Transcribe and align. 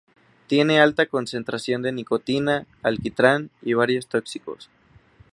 Tiene 0.47 0.79
alta 0.81 1.05
concentración 1.05 1.83
de 1.83 1.91
nicotina, 1.91 2.65
alquitrán 2.81 3.51
y 3.61 3.75
varios 3.75 4.07
tóxicos. 4.07 4.67